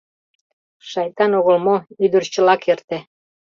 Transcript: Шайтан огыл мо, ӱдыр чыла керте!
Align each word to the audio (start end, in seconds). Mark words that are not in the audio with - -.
Шайтан 0.89 1.31
огыл 1.39 1.57
мо, 1.65 1.75
ӱдыр 2.03 2.23
чыла 2.33 2.55
керте! 2.63 2.97